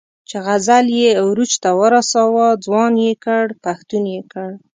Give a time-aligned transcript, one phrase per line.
[0.29, 4.49] چې غزل یې عروج ته ورساوه، ځوان یې کړ، پښتون یې کړ.